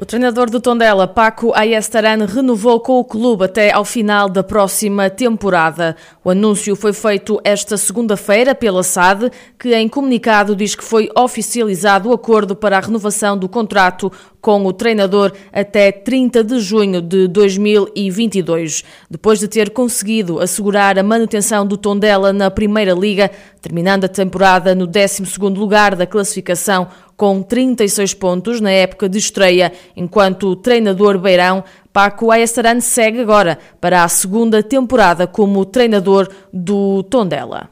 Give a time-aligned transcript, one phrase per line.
[0.00, 5.10] O treinador do Tondela, Paco Ayestaran, renovou com o clube até ao final da próxima
[5.10, 5.96] temporada.
[6.22, 9.28] O anúncio foi feito esta segunda-feira pela SAD,
[9.58, 14.64] que em comunicado diz que foi oficializado o acordo para a renovação do contrato com
[14.64, 18.84] o treinador até 30 de junho de 2022.
[19.10, 24.76] Depois de ter conseguido assegurar a manutenção do Tondela na Primeira Liga, terminando a temporada
[24.76, 26.86] no 12º lugar da classificação,
[27.18, 34.04] com 36 pontos na época de estreia, enquanto treinador Beirão, Paco Ayasaran, segue agora para
[34.04, 37.70] a segunda temporada como treinador do Tondela.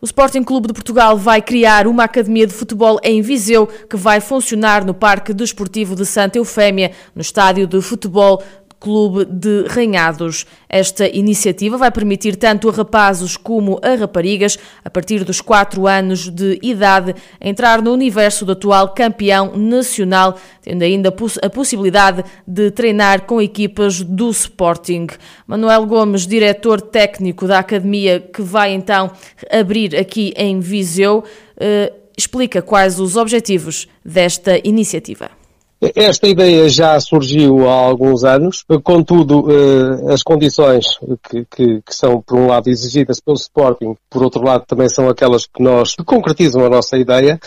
[0.00, 4.20] O Sporting Clube de Portugal vai criar uma academia de futebol em Viseu que vai
[4.20, 8.42] funcionar no Parque Desportivo de Santa Eufémia, no estádio de futebol
[8.78, 10.46] Clube de Ranhados.
[10.68, 16.28] Esta iniciativa vai permitir tanto a rapazes como a raparigas, a partir dos 4 anos
[16.28, 23.22] de idade, entrar no universo do atual campeão nacional, tendo ainda a possibilidade de treinar
[23.22, 25.06] com equipas do Sporting.
[25.46, 29.10] Manuel Gomes, diretor técnico da academia que vai então
[29.50, 31.24] abrir aqui em Viseu,
[31.58, 35.35] eh, explica quais os objetivos desta iniciativa.
[35.80, 40.86] Esta ideia já surgiu há alguns anos, contudo, eh, as condições
[41.28, 45.06] que, que, que, são, por um lado, exigidas pelo Sporting, por outro lado, também são
[45.06, 47.38] aquelas que nós que concretizam a nossa ideia,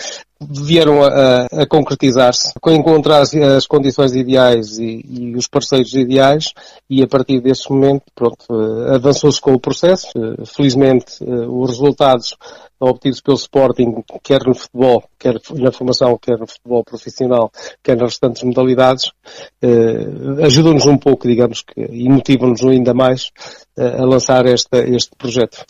[0.41, 6.53] vieram a, a concretizar-se, encontrar as, as condições ideais e, e, os parceiros ideais,
[6.89, 10.07] e a partir desse momento, pronto, eh, avançou-se com o processo.
[10.15, 12.35] Eh, felizmente, os resultados
[12.79, 17.51] obtidos pelo Sporting, quer no futebol, quer na formação, quer no futebol profissional,
[17.83, 19.11] quer nas restantes modalidades,
[19.61, 23.31] eh, ajudam-nos um pouco, digamos, que, e motivam-nos ainda mais
[23.77, 25.65] eh, a lançar esta, este projeto.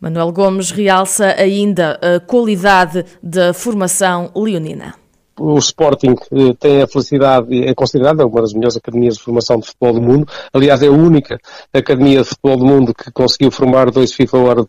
[0.00, 4.94] Manuel Gomes realça ainda a qualidade da formação leonina
[5.38, 9.66] o Sporting eh, tem a felicidade, é considerada uma das melhores academias de formação de
[9.66, 10.26] futebol do mundo.
[10.52, 11.38] Aliás, é a única
[11.72, 14.68] academia de futebol do mundo que conseguiu formar dois FIFA World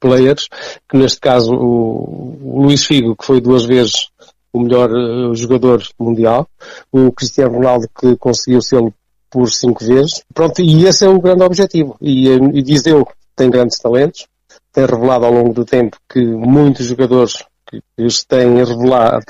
[0.00, 0.48] Players,
[0.88, 4.08] que neste caso o, Luís Figo, que foi duas vezes
[4.52, 6.46] o melhor uh, jogador mundial,
[6.90, 8.82] o Cristiano Ronaldo, que conseguiu ser
[9.30, 10.24] por cinco vezes.
[10.34, 11.96] Pronto, e esse é o grande objetivo.
[12.00, 14.26] E, eh, e eu, tem grandes talentos,
[14.72, 19.24] tem revelado ao longo do tempo que muitos jogadores que se têm revelado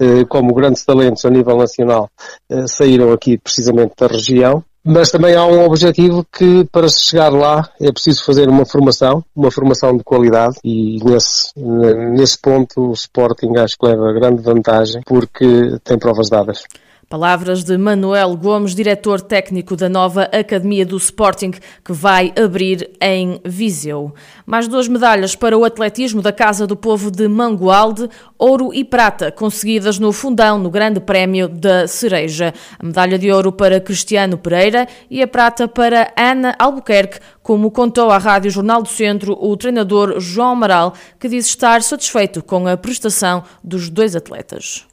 [0.00, 2.10] eh, como grandes talentos a nível nacional
[2.50, 4.64] eh, saíram aqui precisamente da região.
[4.88, 9.24] Mas também há um objetivo que para se chegar lá é preciso fazer uma formação,
[9.34, 15.02] uma formação de qualidade e nesse, nesse ponto o Sporting acho que leva grande vantagem
[15.04, 16.62] porque tem provas dadas.
[17.08, 21.52] Palavras de Manuel Gomes, diretor técnico da nova Academia do Sporting,
[21.84, 24.12] que vai abrir em Viseu.
[24.44, 29.30] Mais duas medalhas para o atletismo da Casa do Povo de Mangualde, ouro e prata,
[29.30, 32.52] conseguidas no fundão no Grande Prémio da Cereja.
[32.76, 38.10] A medalha de ouro para Cristiano Pereira e a prata para Ana Albuquerque, como contou
[38.10, 42.76] à Rádio Jornal do Centro o treinador João Amaral, que diz estar satisfeito com a
[42.76, 44.84] prestação dos dois atletas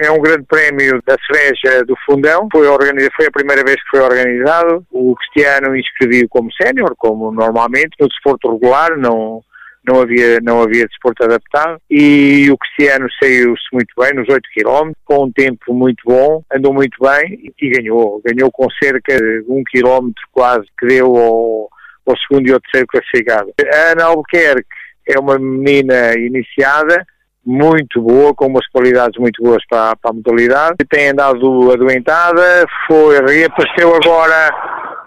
[0.00, 2.48] é um grande prémio da cereja do Fundão.
[2.52, 4.84] Foi, foi a primeira vez que foi organizado.
[4.90, 9.42] O Cristiano inscreveu como sénior, como normalmente, no desporto regular, não,
[9.86, 14.92] não havia, não havia desporto adaptado e o Cristiano saiu-se muito bem nos 8 km,
[15.04, 18.20] com um tempo muito bom, andou muito bem e ganhou.
[18.24, 21.68] Ganhou com cerca de um km quase que deu ao,
[22.06, 23.52] ao segundo e ao terceiro classificado.
[23.72, 24.66] A Ana Albuquerque
[25.08, 27.06] é uma menina iniciada,
[27.46, 30.76] muito boa, com umas qualidades muito boas para, para a modalidade.
[30.90, 34.50] Tem andado adoentada, foi, reapareceu agora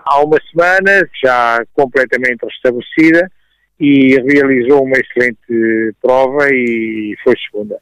[0.05, 3.29] há uma semana, já completamente restabelecida,
[3.77, 7.77] e realizou uma excelente prova e foi segunda.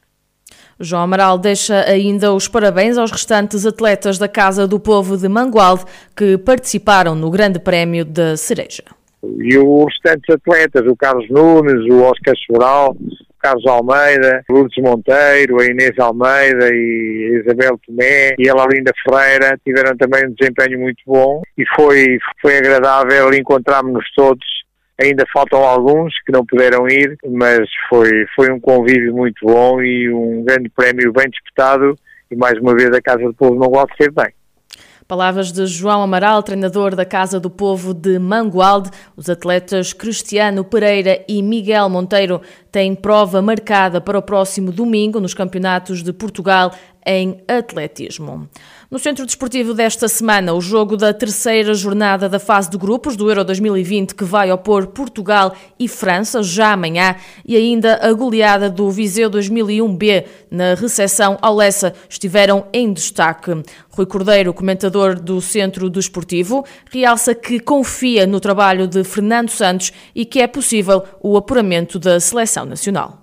[0.80, 5.86] João Amaral deixa ainda os parabéns aos restantes atletas da Casa do Povo de Mangualde
[6.16, 8.84] que participaram no Grande Prémio da Cereja.
[9.24, 12.96] E os restantes atletas, o Carlos Nunes, o Oscar Sobral,
[13.40, 19.60] Carlos Almeida, Lourdes Monteiro, a Inês Almeida e a Isabel Tomé e a Laurinda Ferreira
[19.64, 24.46] tiveram também um desempenho muito bom e foi, foi agradável encontrarmos-nos todos.
[25.00, 30.12] Ainda faltam alguns que não puderam ir, mas foi, foi um convívio muito bom e
[30.12, 31.96] um grande prémio bem disputado
[32.32, 34.34] e mais uma vez a Casa do Povo não gosta de ser bem.
[35.08, 38.90] Palavras de João Amaral, treinador da Casa do Povo de Mangualde.
[39.16, 45.34] Os atletas Cristiano Pereira e Miguel Monteiro têm prova marcada para o próximo domingo nos
[45.34, 46.74] Campeonatos de Portugal
[47.06, 48.50] em atletismo.
[48.90, 53.30] No centro desportivo desta semana, o jogo da terceira jornada da fase de grupos do
[53.30, 58.90] Euro 2020 que vai opor Portugal e França já amanhã e ainda a goleada do
[58.90, 63.62] Viseu 2001B na recepção ao Lessa estiveram em destaque.
[63.90, 70.24] Rui Cordeiro, comentador do Centro Desportivo, realça que confia no trabalho de Fernando Santos e
[70.24, 73.18] que é possível o apuramento da seleção nacional.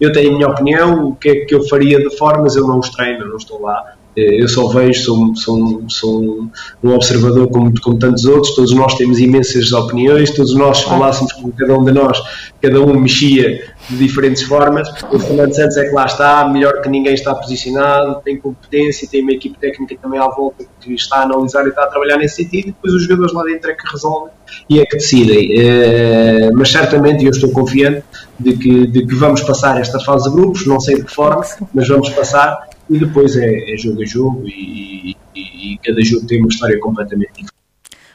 [0.00, 2.78] Eu tenho a minha opinião, o que é que eu faria de formas, eu não
[2.78, 6.48] os treino, não estou lá eu só vejo, sou, sou, sou
[6.82, 11.50] um observador como, como tantos outros, todos nós temos imensas opiniões, todos nós falássemos com
[11.52, 12.20] cada um de nós,
[12.60, 14.88] cada um mexia de diferentes formas.
[15.10, 19.22] O Fernando Santos é que lá está, melhor que ninguém está posicionado, tem competência, tem
[19.22, 22.36] uma equipe técnica também à volta que está a analisar e está a trabalhar nesse
[22.36, 24.32] sentido, e depois os jogadores lá dentro é que resolvem
[24.68, 25.60] e é que decidem.
[25.60, 28.04] É, mas certamente eu estou confiante
[28.38, 31.44] de que, de que vamos passar esta fase de grupos, não sei de que forma,
[31.72, 36.26] mas vamos passar e depois é, é jogo a jogo e, e, e, cada jogo
[36.26, 37.51] tem uma história completamente diferente.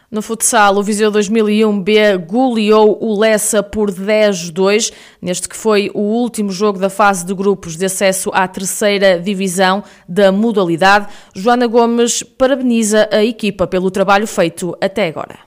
[0.09, 6.49] No futsal, o Viseu 2001B goleou o Lessa por 10-2, neste que foi o último
[6.49, 11.07] jogo da fase de grupos de acesso à terceira divisão da modalidade.
[11.35, 15.39] Joana Gomes parabeniza a equipa pelo trabalho feito até agora.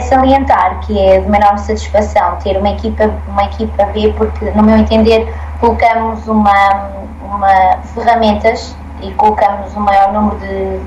[0.00, 4.78] Salientar que é de menor satisfação ter uma equipa, uma equipa B, porque, no meu
[4.78, 6.90] entender, colocamos uma,
[7.22, 10.80] uma ferramentas e colocamos o maior número de,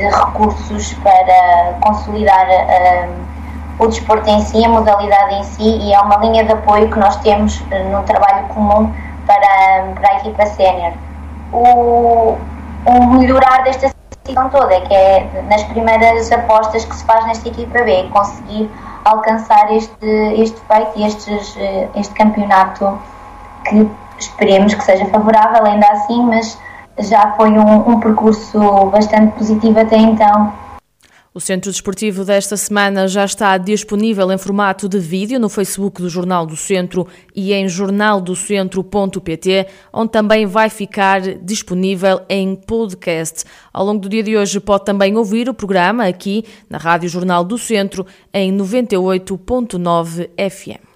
[0.00, 6.00] de recursos para consolidar uh, o desporto em si, a modalidade em si, e é
[6.00, 8.92] uma linha de apoio que nós temos uh, num trabalho comum
[9.26, 10.92] para, para a equipa sénior.
[11.52, 12.38] O,
[12.86, 13.88] o melhorar desta
[14.24, 18.70] situação toda que é nas primeiras apostas que se faz nesta equipa B, conseguir
[19.04, 20.06] alcançar este,
[20.40, 22.98] este feito e estes, eh, este campeonato
[23.64, 26.58] que esperemos que seja favorável ainda assim, mas
[26.98, 28.58] já foi um, um percurso
[28.90, 30.52] bastante positivo até então.
[31.32, 36.08] O Centro Desportivo desta semana já está disponível em formato de vídeo no Facebook do
[36.08, 37.06] Jornal do Centro
[37.36, 43.44] e em jornaldocentro.pt, onde também vai ficar disponível em podcast.
[43.72, 47.44] Ao longo do dia de hoje pode também ouvir o programa aqui na Rádio Jornal
[47.44, 48.04] do Centro
[48.34, 50.89] em 98.9 FM.